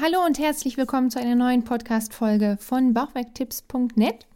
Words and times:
Hallo 0.00 0.24
und 0.26 0.40
herzlich 0.40 0.76
willkommen 0.76 1.08
zu 1.08 1.20
einer 1.20 1.36
neuen 1.36 1.62
Podcast-Folge 1.62 2.58
von 2.60 2.94
Bauchwerktipps.net. 2.94 4.26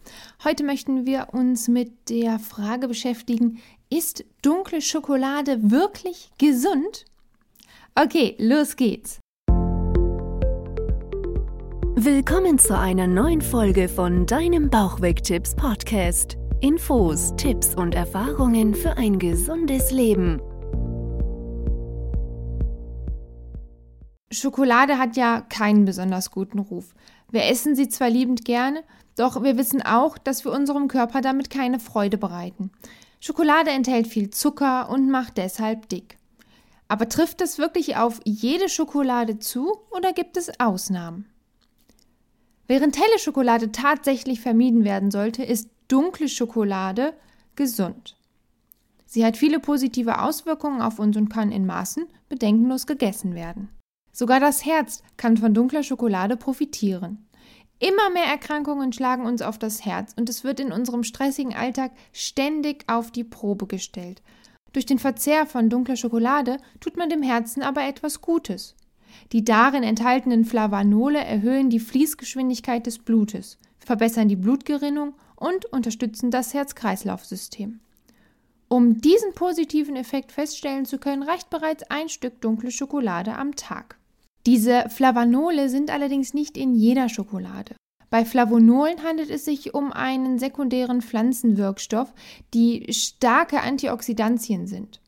Heute 0.44 0.62
möchten 0.62 1.04
wir 1.04 1.30
uns 1.32 1.66
mit 1.66 2.10
der 2.10 2.38
Frage 2.38 2.86
beschäftigen: 2.86 3.58
Ist 3.90 4.24
dunkle 4.40 4.80
Schokolade 4.80 5.58
wirklich 5.72 6.30
gesund? 6.38 7.06
Okay, 7.96 8.36
los 8.38 8.76
geht's. 8.76 9.18
Willkommen 11.96 12.60
zu 12.60 12.78
einer 12.78 13.08
neuen 13.08 13.42
Folge 13.42 13.88
von 13.88 14.26
deinem 14.26 14.70
Bauchwegtipps 14.70 15.56
Podcast. 15.56 16.36
Infos, 16.60 17.34
Tipps 17.36 17.74
und 17.74 17.96
Erfahrungen 17.96 18.76
für 18.76 18.96
ein 18.96 19.18
gesundes 19.18 19.90
Leben. 19.90 20.40
Schokolade 24.30 24.98
hat 24.98 25.16
ja 25.16 25.40
keinen 25.40 25.84
besonders 25.84 26.30
guten 26.30 26.58
Ruf. 26.58 26.94
Wir 27.30 27.44
essen 27.44 27.74
sie 27.74 27.88
zwar 27.88 28.10
liebend 28.10 28.44
gerne, 28.44 28.84
doch 29.16 29.42
wir 29.42 29.56
wissen 29.56 29.82
auch, 29.82 30.18
dass 30.18 30.44
wir 30.44 30.52
unserem 30.52 30.88
Körper 30.88 31.20
damit 31.20 31.50
keine 31.50 31.80
Freude 31.80 32.18
bereiten. 32.18 32.70
Schokolade 33.20 33.70
enthält 33.70 34.06
viel 34.06 34.30
Zucker 34.30 34.90
und 34.90 35.10
macht 35.10 35.38
deshalb 35.38 35.88
dick. 35.88 36.18
Aber 36.88 37.08
trifft 37.08 37.40
es 37.40 37.58
wirklich 37.58 37.96
auf 37.96 38.20
jede 38.24 38.68
Schokolade 38.68 39.38
zu 39.38 39.76
oder 39.90 40.12
gibt 40.12 40.36
es 40.36 40.60
Ausnahmen? 40.60 41.26
Während 42.66 42.98
helle 42.98 43.18
Schokolade 43.18 43.72
tatsächlich 43.72 44.40
vermieden 44.40 44.84
werden 44.84 45.10
sollte, 45.10 45.42
ist 45.42 45.70
dunkle 45.88 46.28
Schokolade 46.28 47.14
gesund. 47.56 48.14
Sie 49.06 49.24
hat 49.24 49.38
viele 49.38 49.58
positive 49.58 50.20
Auswirkungen 50.20 50.82
auf 50.82 50.98
uns 50.98 51.16
und 51.16 51.30
kann 51.30 51.50
in 51.50 51.64
Maßen 51.64 52.06
bedenkenlos 52.28 52.86
gegessen 52.86 53.34
werden. 53.34 53.70
Sogar 54.18 54.40
das 54.40 54.66
Herz 54.66 55.04
kann 55.16 55.36
von 55.36 55.54
dunkler 55.54 55.84
Schokolade 55.84 56.36
profitieren. 56.36 57.24
Immer 57.78 58.10
mehr 58.10 58.24
Erkrankungen 58.24 58.92
schlagen 58.92 59.24
uns 59.24 59.42
auf 59.42 59.60
das 59.60 59.84
Herz 59.84 60.12
und 60.16 60.28
es 60.28 60.42
wird 60.42 60.58
in 60.58 60.72
unserem 60.72 61.04
stressigen 61.04 61.54
Alltag 61.54 61.92
ständig 62.12 62.82
auf 62.88 63.12
die 63.12 63.22
Probe 63.22 63.68
gestellt. 63.68 64.20
Durch 64.72 64.86
den 64.86 64.98
Verzehr 64.98 65.46
von 65.46 65.70
dunkler 65.70 65.94
Schokolade 65.94 66.56
tut 66.80 66.96
man 66.96 67.10
dem 67.10 67.22
Herzen 67.22 67.62
aber 67.62 67.84
etwas 67.84 68.20
Gutes. 68.20 68.74
Die 69.30 69.44
darin 69.44 69.84
enthaltenen 69.84 70.44
Flavanole 70.44 71.20
erhöhen 71.20 71.70
die 71.70 71.78
Fließgeschwindigkeit 71.78 72.86
des 72.86 72.98
Blutes, 72.98 73.56
verbessern 73.78 74.26
die 74.26 74.34
Blutgerinnung 74.34 75.14
und 75.36 75.66
unterstützen 75.66 76.32
das 76.32 76.54
Herz-Kreislauf-System. 76.54 77.78
Um 78.66 79.00
diesen 79.00 79.32
positiven 79.34 79.94
Effekt 79.94 80.32
feststellen 80.32 80.86
zu 80.86 80.98
können, 80.98 81.22
reicht 81.22 81.50
bereits 81.50 81.88
ein 81.88 82.08
Stück 82.08 82.40
dunkle 82.40 82.72
Schokolade 82.72 83.36
am 83.36 83.54
Tag. 83.54 83.97
Diese 84.48 84.88
Flavanole 84.88 85.68
sind 85.68 85.90
allerdings 85.90 86.32
nicht 86.32 86.56
in 86.56 86.74
jeder 86.74 87.10
Schokolade. 87.10 87.76
Bei 88.08 88.24
Flavonolen 88.24 89.02
handelt 89.04 89.28
es 89.28 89.44
sich 89.44 89.74
um 89.74 89.92
einen 89.92 90.38
sekundären 90.38 91.02
Pflanzenwirkstoff, 91.02 92.14
die 92.54 92.90
starke 92.94 93.60
Antioxidantien 93.60 94.66
sind. 94.66 95.02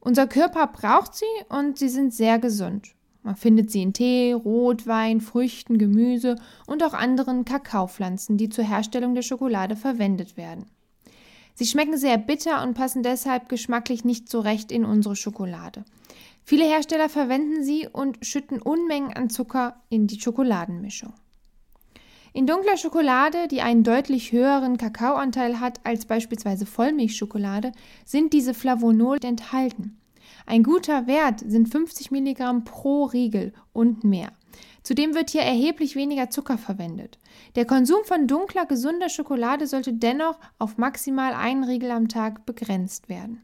Unser 0.00 0.26
Körper 0.26 0.68
braucht 0.68 1.14
sie 1.14 1.26
und 1.50 1.76
sie 1.76 1.90
sind 1.90 2.14
sehr 2.14 2.38
gesund. 2.38 2.94
Man 3.22 3.36
findet 3.36 3.70
sie 3.70 3.82
in 3.82 3.92
Tee, 3.92 4.32
Rotwein, 4.32 5.20
Früchten, 5.20 5.76
Gemüse 5.76 6.36
und 6.66 6.82
auch 6.82 6.94
anderen 6.94 7.44
Kakaopflanzen, 7.44 8.38
die 8.38 8.48
zur 8.48 8.64
Herstellung 8.64 9.14
der 9.14 9.20
Schokolade 9.20 9.76
verwendet 9.76 10.38
werden. 10.38 10.64
Sie 11.52 11.66
schmecken 11.66 11.98
sehr 11.98 12.16
bitter 12.16 12.62
und 12.62 12.72
passen 12.72 13.02
deshalb 13.02 13.50
geschmacklich 13.50 14.06
nicht 14.06 14.30
so 14.30 14.40
recht 14.40 14.72
in 14.72 14.86
unsere 14.86 15.14
Schokolade. 15.14 15.84
Viele 16.44 16.64
Hersteller 16.64 17.08
verwenden 17.08 17.62
sie 17.62 17.88
und 17.90 18.24
schütten 18.24 18.60
Unmengen 18.60 19.12
an 19.12 19.30
Zucker 19.30 19.80
in 19.88 20.06
die 20.06 20.20
Schokoladenmischung. 20.20 21.14
In 22.34 22.46
dunkler 22.46 22.78
Schokolade, 22.78 23.46
die 23.46 23.60
einen 23.60 23.84
deutlich 23.84 24.32
höheren 24.32 24.78
Kakaoanteil 24.78 25.60
hat 25.60 25.80
als 25.84 26.06
beispielsweise 26.06 26.64
Vollmilchschokolade, 26.64 27.72
sind 28.06 28.32
diese 28.32 28.54
Flavonol 28.54 29.18
enthalten. 29.22 29.98
Ein 30.46 30.62
guter 30.62 31.06
Wert 31.06 31.40
sind 31.46 31.68
50 31.68 32.10
Milligramm 32.10 32.64
pro 32.64 33.04
Riegel 33.04 33.52
und 33.72 34.02
mehr. 34.02 34.32
Zudem 34.82 35.14
wird 35.14 35.30
hier 35.30 35.42
erheblich 35.42 35.94
weniger 35.94 36.30
Zucker 36.30 36.58
verwendet. 36.58 37.18
Der 37.54 37.66
Konsum 37.66 38.04
von 38.04 38.26
dunkler, 38.26 38.66
gesunder 38.66 39.08
Schokolade 39.08 39.66
sollte 39.66 39.92
dennoch 39.92 40.38
auf 40.58 40.78
maximal 40.78 41.34
einen 41.34 41.64
Riegel 41.64 41.90
am 41.90 42.08
Tag 42.08 42.46
begrenzt 42.46 43.08
werden. 43.08 43.42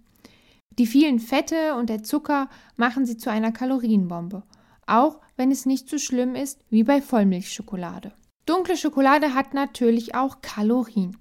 Die 0.78 0.86
vielen 0.86 1.18
Fette 1.18 1.74
und 1.74 1.90
der 1.90 2.02
Zucker 2.02 2.48
machen 2.76 3.04
sie 3.04 3.16
zu 3.16 3.30
einer 3.30 3.50
Kalorienbombe, 3.50 4.44
auch 4.86 5.20
wenn 5.36 5.50
es 5.50 5.66
nicht 5.66 5.88
so 5.88 5.98
schlimm 5.98 6.34
ist 6.34 6.60
wie 6.70 6.84
bei 6.84 7.02
Vollmilchschokolade. 7.02 8.12
Dunkle 8.46 8.76
Schokolade 8.76 9.34
hat 9.34 9.54
natürlich 9.54 10.14
auch 10.14 10.40
Kalorien. 10.40 11.16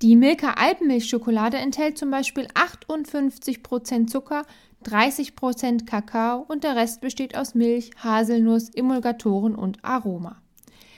Die 0.00 0.16
Milka 0.16 0.52
Alpenmilchschokolade 0.52 1.56
enthält 1.56 1.98
zum 1.98 2.10
Beispiel 2.10 2.46
58% 2.54 4.06
Zucker, 4.06 4.44
30% 4.84 5.86
Kakao 5.86 6.44
und 6.46 6.62
der 6.62 6.76
Rest 6.76 7.00
besteht 7.00 7.36
aus 7.36 7.54
Milch, 7.54 7.90
Haselnuss, 7.98 8.68
Emulgatoren 8.68 9.54
und 9.54 9.84
Aroma. 9.84 10.40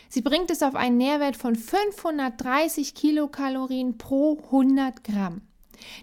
Sie 0.09 0.23
bringt 0.23 0.51
es 0.51 0.63
auf 0.63 0.75
einen 0.75 0.97
Nährwert 0.97 1.37
von 1.37 1.57
530 1.57 2.95
Kilokalorien 2.95 3.99
pro 3.99 4.39
100 4.47 5.03
Gramm. 5.03 5.43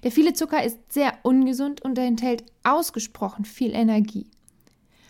Der 0.03 0.11
viele 0.11 0.33
Zucker 0.33 0.63
ist 0.63 0.77
sehr 0.89 1.13
ungesund 1.23 1.81
und 1.81 1.97
enthält 1.97 2.43
ausgesprochen 2.63 3.45
viel 3.45 3.73
Energie. 3.73 4.27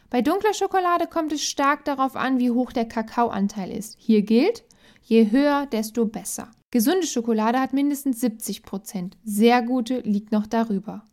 Bei 0.10 0.22
dunkler 0.22 0.54
Schokolade 0.54 1.08
kommt 1.08 1.34
es 1.34 1.44
stark 1.44 1.86
darauf 1.86 2.16
an, 2.16 2.40
wie 2.40 2.52
hoch 2.52 2.72
der 2.72 2.86
Kakaoanteil 2.86 3.72
ist. 3.72 3.96
Hier 3.98 4.22
gilt, 4.22 4.64
je 5.02 5.32
höher, 5.32 5.66
desto 5.66 6.06
besser. 6.06 6.52
Gesunde 6.70 7.08
Schokolade 7.08 7.60
hat 7.60 7.74
mindestens 7.74 8.20
70 8.22 8.64
Prozent. 8.64 9.18
Sehr 9.24 9.62
gute 9.62 10.00
liegt 10.00 10.32
noch 10.32 10.48
darüber. 10.48 11.04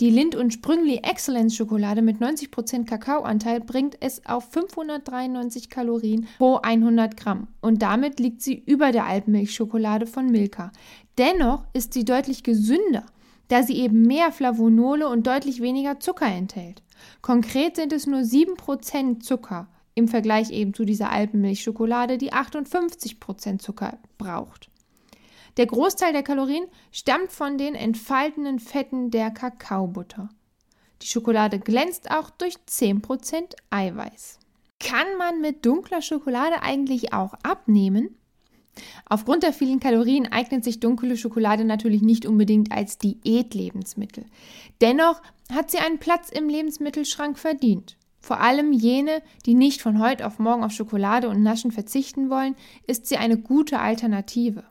Die 0.00 0.10
Lind 0.10 0.36
und 0.36 0.52
Sprüngli 0.52 1.00
Excellence 1.02 1.56
Schokolade 1.56 2.02
mit 2.02 2.18
90% 2.18 2.84
Kakaoanteil 2.84 3.60
bringt 3.60 3.96
es 3.98 4.24
auf 4.26 4.48
593 4.52 5.70
Kalorien 5.70 6.28
pro 6.38 6.60
100 6.62 7.16
Gramm 7.16 7.48
und 7.60 7.82
damit 7.82 8.20
liegt 8.20 8.40
sie 8.40 8.62
über 8.64 8.92
der 8.92 9.06
Alpenmilchschokolade 9.06 10.06
von 10.06 10.30
Milka. 10.30 10.70
Dennoch 11.18 11.64
ist 11.72 11.94
sie 11.94 12.04
deutlich 12.04 12.44
gesünder, 12.44 13.06
da 13.48 13.64
sie 13.64 13.76
eben 13.76 14.02
mehr 14.02 14.30
Flavonole 14.30 15.08
und 15.08 15.26
deutlich 15.26 15.60
weniger 15.60 15.98
Zucker 15.98 16.28
enthält. 16.28 16.84
Konkret 17.20 17.74
sind 17.74 17.92
es 17.92 18.06
nur 18.06 18.20
7% 18.20 19.18
Zucker 19.18 19.66
im 19.96 20.06
Vergleich 20.06 20.52
eben 20.52 20.74
zu 20.74 20.84
dieser 20.84 21.10
Alpenmilchschokolade, 21.10 22.18
die 22.18 22.32
58% 22.32 23.58
Zucker 23.58 23.98
braucht. 24.16 24.70
Der 25.56 25.66
Großteil 25.66 26.12
der 26.12 26.22
Kalorien 26.22 26.66
stammt 26.92 27.32
von 27.32 27.58
den 27.58 27.74
entfaltenden 27.74 28.58
Fetten 28.58 29.10
der 29.10 29.30
Kakaobutter. 29.30 30.28
Die 31.02 31.06
Schokolade 31.06 31.58
glänzt 31.58 32.10
auch 32.10 32.30
durch 32.30 32.56
10% 32.68 33.54
Eiweiß. 33.70 34.38
Kann 34.80 35.16
man 35.16 35.40
mit 35.40 35.64
dunkler 35.64 36.02
Schokolade 36.02 36.62
eigentlich 36.62 37.12
auch 37.12 37.34
abnehmen? 37.42 38.16
Aufgrund 39.06 39.42
der 39.42 39.52
vielen 39.52 39.80
Kalorien 39.80 40.30
eignet 40.30 40.62
sich 40.62 40.78
dunkle 40.80 41.16
Schokolade 41.16 41.64
natürlich 41.64 42.02
nicht 42.02 42.26
unbedingt 42.26 42.70
als 42.70 42.98
Diätlebensmittel. 42.98 44.24
Dennoch 44.80 45.20
hat 45.52 45.70
sie 45.70 45.78
einen 45.78 45.98
Platz 45.98 46.30
im 46.30 46.48
Lebensmittelschrank 46.48 47.38
verdient. 47.38 47.96
Vor 48.20 48.40
allem 48.40 48.72
jene, 48.72 49.22
die 49.46 49.54
nicht 49.54 49.80
von 49.80 50.00
heute 50.00 50.26
auf 50.26 50.38
morgen 50.38 50.64
auf 50.64 50.72
Schokolade 50.72 51.28
und 51.28 51.42
Naschen 51.42 51.72
verzichten 51.72 52.30
wollen, 52.30 52.56
ist 52.86 53.06
sie 53.06 53.16
eine 53.16 53.38
gute 53.38 53.78
Alternative. 53.78 54.64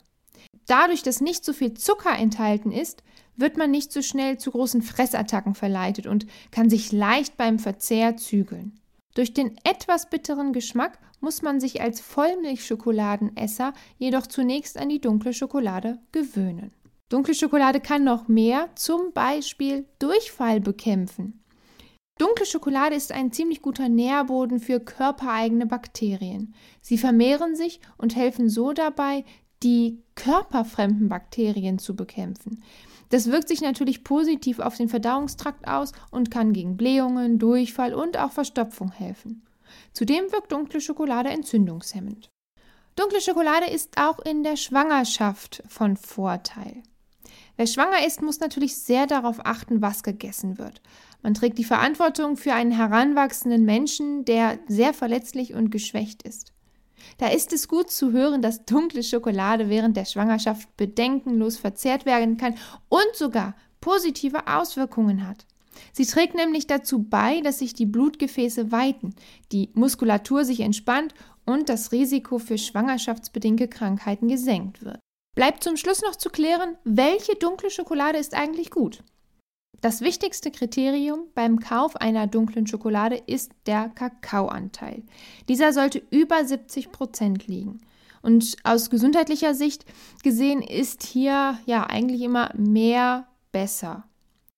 Dadurch, 0.68 1.02
dass 1.02 1.22
nicht 1.22 1.44
so 1.44 1.52
viel 1.52 1.74
Zucker 1.74 2.16
enthalten 2.16 2.70
ist, 2.70 3.02
wird 3.36 3.56
man 3.56 3.70
nicht 3.70 3.90
so 3.90 4.02
schnell 4.02 4.38
zu 4.38 4.50
großen 4.50 4.82
Fressattacken 4.82 5.54
verleitet 5.54 6.06
und 6.06 6.26
kann 6.50 6.68
sich 6.68 6.92
leicht 6.92 7.36
beim 7.36 7.58
Verzehr 7.58 8.16
zügeln. 8.16 8.78
Durch 9.14 9.32
den 9.32 9.56
etwas 9.64 10.10
bitteren 10.10 10.52
Geschmack 10.52 10.98
muss 11.20 11.42
man 11.42 11.58
sich 11.58 11.80
als 11.80 12.00
Vollmilchschokoladenesser 12.00 13.72
jedoch 13.96 14.26
zunächst 14.26 14.76
an 14.76 14.90
die 14.90 15.00
dunkle 15.00 15.32
Schokolade 15.32 15.98
gewöhnen. 16.12 16.72
Dunkle 17.08 17.34
Schokolade 17.34 17.80
kann 17.80 18.04
noch 18.04 18.28
mehr, 18.28 18.68
zum 18.74 19.12
Beispiel 19.14 19.86
Durchfall 19.98 20.60
bekämpfen. 20.60 21.42
Dunkle 22.18 22.44
Schokolade 22.44 22.96
ist 22.96 23.12
ein 23.12 23.32
ziemlich 23.32 23.62
guter 23.62 23.88
Nährboden 23.88 24.60
für 24.60 24.80
körpereigene 24.80 25.66
Bakterien. 25.66 26.54
Sie 26.82 26.98
vermehren 26.98 27.56
sich 27.56 27.80
und 27.96 28.16
helfen 28.16 28.50
so 28.50 28.72
dabei, 28.72 29.24
die 29.62 30.02
körperfremden 30.14 31.08
Bakterien 31.08 31.78
zu 31.78 31.96
bekämpfen. 31.96 32.62
Das 33.10 33.30
wirkt 33.30 33.48
sich 33.48 33.60
natürlich 33.60 34.04
positiv 34.04 34.58
auf 34.58 34.76
den 34.76 34.88
Verdauungstrakt 34.88 35.66
aus 35.66 35.92
und 36.10 36.30
kann 36.30 36.52
gegen 36.52 36.76
Blähungen, 36.76 37.38
Durchfall 37.38 37.94
und 37.94 38.18
auch 38.18 38.32
Verstopfung 38.32 38.92
helfen. 38.92 39.42
Zudem 39.92 40.30
wirkt 40.32 40.52
dunkle 40.52 40.80
Schokolade 40.80 41.30
entzündungshemmend. 41.30 42.28
Dunkle 42.96 43.20
Schokolade 43.20 43.66
ist 43.66 43.96
auch 43.96 44.18
in 44.18 44.42
der 44.42 44.56
Schwangerschaft 44.56 45.62
von 45.68 45.96
Vorteil. 45.96 46.82
Wer 47.56 47.66
schwanger 47.66 48.06
ist, 48.06 48.22
muss 48.22 48.40
natürlich 48.40 48.76
sehr 48.76 49.06
darauf 49.06 49.44
achten, 49.44 49.82
was 49.82 50.02
gegessen 50.02 50.58
wird. 50.58 50.80
Man 51.22 51.34
trägt 51.34 51.58
die 51.58 51.64
Verantwortung 51.64 52.36
für 52.36 52.52
einen 52.52 52.70
heranwachsenden 52.70 53.64
Menschen, 53.64 54.24
der 54.24 54.58
sehr 54.68 54.94
verletzlich 54.94 55.54
und 55.54 55.70
geschwächt 55.70 56.22
ist. 56.22 56.52
Da 57.18 57.28
ist 57.28 57.52
es 57.52 57.68
gut 57.68 57.90
zu 57.90 58.12
hören, 58.12 58.42
dass 58.42 58.64
dunkle 58.64 59.02
Schokolade 59.02 59.68
während 59.68 59.96
der 59.96 60.04
Schwangerschaft 60.04 60.76
bedenkenlos 60.76 61.56
verzehrt 61.56 62.06
werden 62.06 62.36
kann 62.36 62.54
und 62.88 63.14
sogar 63.14 63.54
positive 63.80 64.46
Auswirkungen 64.46 65.26
hat. 65.26 65.46
Sie 65.92 66.06
trägt 66.06 66.34
nämlich 66.34 66.66
dazu 66.66 67.02
bei, 67.02 67.40
dass 67.40 67.60
sich 67.60 67.74
die 67.74 67.86
Blutgefäße 67.86 68.72
weiten, 68.72 69.14
die 69.52 69.70
Muskulatur 69.74 70.44
sich 70.44 70.60
entspannt 70.60 71.14
und 71.46 71.68
das 71.68 71.92
Risiko 71.92 72.38
für 72.38 72.58
schwangerschaftsbedingte 72.58 73.68
Krankheiten 73.68 74.28
gesenkt 74.28 74.84
wird. 74.84 75.00
Bleibt 75.36 75.62
zum 75.62 75.76
Schluss 75.76 76.02
noch 76.02 76.16
zu 76.16 76.30
klären, 76.30 76.76
welche 76.84 77.36
dunkle 77.36 77.70
Schokolade 77.70 78.18
ist 78.18 78.34
eigentlich 78.34 78.70
gut. 78.70 79.04
Das 79.80 80.00
wichtigste 80.00 80.50
Kriterium 80.50 81.20
beim 81.34 81.60
Kauf 81.60 81.94
einer 81.96 82.26
dunklen 82.26 82.66
Schokolade 82.66 83.22
ist 83.26 83.52
der 83.66 83.88
Kakaoanteil. 83.90 85.04
Dieser 85.48 85.72
sollte 85.72 86.02
über 86.10 86.44
70 86.44 86.90
Prozent 86.90 87.46
liegen. 87.46 87.80
Und 88.20 88.56
aus 88.64 88.90
gesundheitlicher 88.90 89.54
Sicht 89.54 89.84
gesehen 90.24 90.62
ist 90.62 91.04
hier 91.04 91.58
ja 91.64 91.84
eigentlich 91.84 92.22
immer 92.22 92.50
mehr 92.56 93.28
besser. 93.52 94.04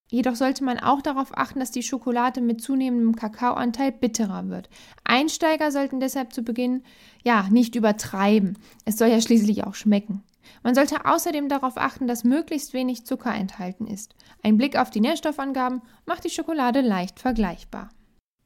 Jedoch 0.08 0.34
sollte 0.34 0.64
man 0.64 0.78
auch 0.78 1.02
darauf 1.02 1.36
achten, 1.36 1.60
dass 1.60 1.70
die 1.70 1.82
Schokolade 1.82 2.40
mit 2.40 2.62
zunehmendem 2.62 3.14
Kakaoanteil 3.14 3.92
bitterer 3.92 4.48
wird. 4.48 4.70
Einsteiger 5.04 5.70
sollten 5.70 6.00
deshalb 6.00 6.32
zu 6.32 6.42
Beginn 6.42 6.82
ja 7.22 7.46
nicht 7.50 7.76
übertreiben. 7.76 8.58
Es 8.86 8.96
soll 8.96 9.08
ja 9.08 9.20
schließlich 9.20 9.64
auch 9.64 9.74
schmecken. 9.74 10.24
Man 10.62 10.74
sollte 10.74 11.04
außerdem 11.04 11.48
darauf 11.48 11.76
achten, 11.76 12.06
dass 12.06 12.24
möglichst 12.24 12.72
wenig 12.72 13.06
Zucker 13.06 13.34
enthalten 13.34 13.86
ist. 13.86 14.14
Ein 14.42 14.56
Blick 14.56 14.76
auf 14.76 14.90
die 14.90 15.00
Nährstoffangaben 15.00 15.82
macht 16.06 16.24
die 16.24 16.30
Schokolade 16.30 16.80
leicht 16.80 17.20
vergleichbar. 17.20 17.90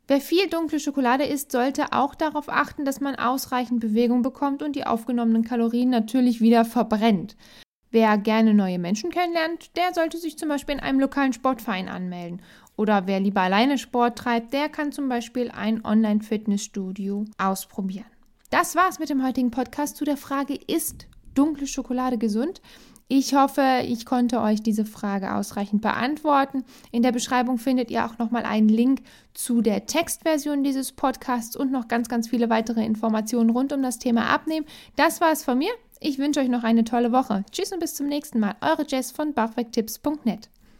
Wer 0.06 0.20
viel 0.20 0.48
dunkle 0.48 0.80
Schokolade 0.80 1.24
isst, 1.24 1.50
sollte 1.50 1.92
auch 1.92 2.14
darauf 2.14 2.50
achten, 2.50 2.84
dass 2.84 3.00
man 3.00 3.14
ausreichend 3.14 3.80
Bewegung 3.80 4.20
bekommt 4.22 4.62
und 4.62 4.76
die 4.76 4.86
aufgenommenen 4.86 5.44
Kalorien 5.44 5.88
natürlich 5.88 6.42
wieder 6.42 6.66
verbrennt. 6.66 7.36
Wer 7.90 8.18
gerne 8.18 8.54
neue 8.54 8.78
Menschen 8.78 9.10
kennenlernt, 9.10 9.76
der 9.76 9.94
sollte 9.94 10.18
sich 10.18 10.36
zum 10.36 10.48
Beispiel 10.48 10.74
in 10.74 10.80
einem 10.80 11.00
lokalen 11.00 11.32
Sportverein 11.32 11.88
anmelden. 11.88 12.42
Oder 12.76 13.06
wer 13.06 13.20
lieber 13.20 13.42
alleine 13.42 13.78
Sport 13.78 14.18
treibt, 14.18 14.52
der 14.52 14.68
kann 14.68 14.92
zum 14.92 15.08
Beispiel 15.08 15.50
ein 15.50 15.84
Online-Fitnessstudio 15.84 17.24
ausprobieren. 17.38 18.04
Das 18.50 18.74
war's 18.74 18.98
mit 18.98 19.10
dem 19.10 19.24
heutigen 19.24 19.50
Podcast 19.50 19.96
zu 19.96 20.04
der 20.04 20.16
Frage, 20.16 20.54
ist 20.54 21.06
dunkle 21.34 21.66
Schokolade 21.66 22.18
gesund? 22.18 22.60
Ich 23.06 23.34
hoffe, 23.34 23.82
ich 23.86 24.06
konnte 24.06 24.40
euch 24.40 24.62
diese 24.62 24.86
Frage 24.86 25.34
ausreichend 25.34 25.82
beantworten. 25.82 26.64
In 26.90 27.02
der 27.02 27.12
Beschreibung 27.12 27.58
findet 27.58 27.90
ihr 27.90 28.06
auch 28.06 28.16
nochmal 28.18 28.44
einen 28.44 28.70
Link 28.70 29.02
zu 29.34 29.60
der 29.60 29.84
Textversion 29.84 30.64
dieses 30.64 30.92
Podcasts 30.92 31.54
und 31.54 31.70
noch 31.70 31.86
ganz, 31.88 32.08
ganz 32.08 32.28
viele 32.28 32.48
weitere 32.48 32.84
Informationen 32.84 33.50
rund 33.50 33.74
um 33.74 33.82
das 33.82 33.98
Thema 33.98 34.30
Abnehmen. 34.30 34.66
Das 34.96 35.20
war 35.20 35.32
es 35.32 35.44
von 35.44 35.58
mir. 35.58 35.72
Ich 36.00 36.18
wünsche 36.18 36.40
euch 36.40 36.48
noch 36.48 36.64
eine 36.64 36.84
tolle 36.84 37.12
Woche. 37.12 37.44
Tschüss 37.50 37.72
und 37.72 37.80
bis 37.80 37.94
zum 37.94 38.06
nächsten 38.06 38.40
Mal. 38.40 38.56
Eure 38.62 38.86
Jess 38.88 39.10
von 39.10 39.34
bauchwegtipps.net. 39.34 40.48